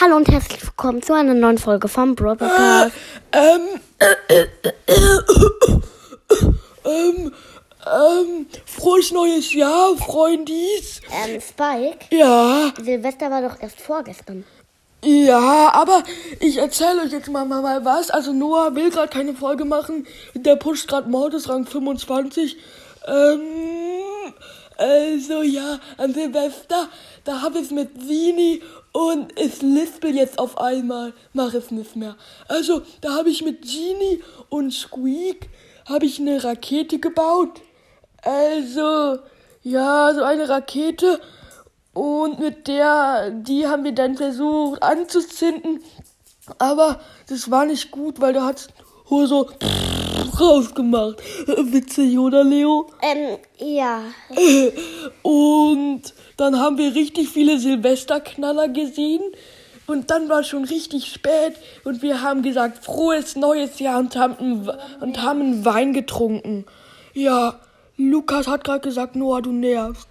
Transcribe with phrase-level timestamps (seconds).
[0.00, 2.94] Hallo und herzlich willkommen zu einer neuen Folge vom Brawl Podcast.
[3.32, 3.60] Ähm,
[3.98, 4.46] äh, äh,
[6.84, 7.32] ähm,
[7.86, 11.02] ähm, frohes neues Jahr, Freundis.
[11.26, 14.44] Ähm, Spike, Ja, Silvester war doch erst vorgestern.
[15.04, 16.02] ja, aber
[16.40, 18.10] ich erzähle euch jetzt mal, mal, mal was.
[18.10, 20.06] Also Noah will gerade keine Folge machen.
[20.34, 22.56] Der pusht gerade Mordes Rang 25.
[23.06, 23.40] Ähm,
[24.78, 26.88] also ja, an Silvester,
[27.24, 28.62] da habe ich mit Sini
[29.00, 32.16] und ich lispel jetzt auf einmal, mach es nicht mehr.
[32.48, 35.48] Also, da habe ich mit Genie und Squeak
[35.88, 37.62] habe ich eine Rakete gebaut.
[38.22, 39.20] Also,
[39.62, 41.18] ja, so eine Rakete.
[41.94, 45.82] Und mit der, die haben wir dann versucht anzuzünden.
[46.58, 48.68] Aber das war nicht gut, weil da hat
[49.08, 49.48] nur so
[50.40, 51.22] rausgemacht.
[51.46, 52.90] Witzig, oder Leo?
[53.00, 54.02] Ähm, ja.
[55.22, 56.02] Und
[56.40, 59.22] dann haben wir richtig viele Silvesterknaller gesehen.
[59.86, 61.54] Und dann war schon richtig spät
[61.84, 64.70] und wir haben gesagt, frohes neues Jahr und haben, einen
[65.00, 66.64] und haben einen Wein getrunken.
[67.12, 67.58] Ja,
[67.96, 70.08] Lukas hat gerade gesagt, Noah, du nervst.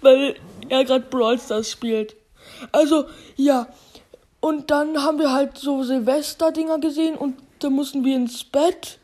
[0.00, 0.34] Weil
[0.68, 2.16] er gerade Brawl Stars spielt.
[2.72, 3.68] Also, ja.
[4.40, 8.98] Und dann haben wir halt so Silvester-Dinger gesehen und dann mussten wir ins Bett.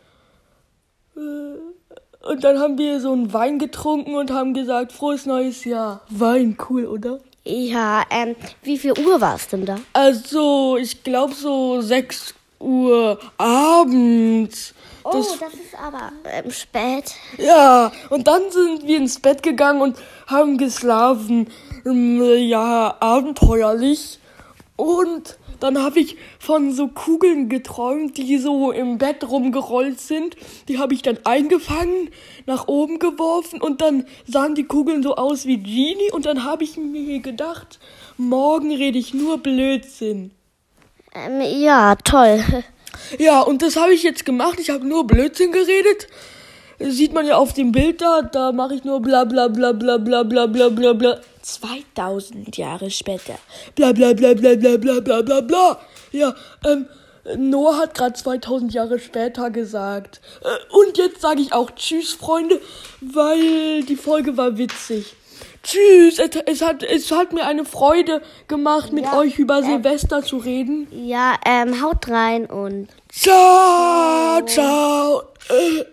[2.29, 6.03] Und dann haben wir so einen Wein getrunken und haben gesagt, frohes neues Jahr.
[6.11, 7.21] Wein, cool, oder?
[7.45, 9.77] Ja, ähm, wie viel Uhr war es denn da?
[9.95, 14.75] Also, ich glaube so 6 Uhr abends.
[15.05, 17.15] Oh, Das, das ist aber ähm, spät.
[17.39, 21.49] ja, und dann sind wir ins Bett gegangen und haben geschlafen.
[21.87, 24.19] Ähm, Ja, abenteuerlich.
[24.77, 30.37] Und dann habe ich von so Kugeln geträumt, die so im Bett rumgerollt sind.
[30.69, 32.11] Die habe ich dann eingefangen,
[32.47, 36.11] nach oben geworfen und dann sahen die Kugeln so aus wie Genie.
[36.13, 37.79] Und dann habe ich mir gedacht,
[38.17, 40.31] morgen rede ich nur Blödsinn.
[41.15, 42.45] Ähm, ja, toll.
[43.19, 44.59] Ja, und das habe ich jetzt gemacht.
[44.59, 46.09] Ich habe nur Blödsinn geredet.
[46.81, 48.23] Sieht man ja auf dem Bild da.
[48.23, 51.19] Da mache ich nur bla bla bla bla bla bla bla bla bla.
[51.43, 53.35] 2000 Jahre später.
[53.75, 55.79] Bla bla bla bla bla bla bla bla bla.
[56.13, 56.35] Ja,
[56.65, 56.87] ähm,
[57.37, 60.21] Noah hat gerade 2000 Jahre später gesagt.
[60.43, 62.61] Äh, und jetzt sage ich auch Tschüss, Freunde,
[63.01, 65.15] weil die Folge war witzig.
[65.63, 69.63] Tschüss, es, es, hat, es hat mir eine Freude gemacht, mit Ja, euch über äh,
[69.65, 70.87] Silvester zu reden.
[70.93, 75.23] Ja, ähm, haut rein und Ciao, ciao.
[75.49, 75.85] Äh,